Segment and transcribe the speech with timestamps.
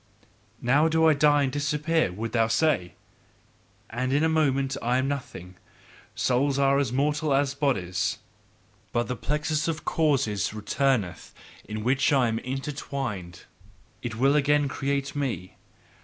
[0.59, 2.95] 'Now do I die and disappear,' wouldst thou say,
[3.91, 5.57] 'and in a moment I am nothing.
[6.15, 8.17] Souls are as mortal as bodies.
[8.93, 11.35] But the plexus of causes returneth
[11.65, 13.43] in which I am intertwined,
[14.01, 15.53] it will again create me!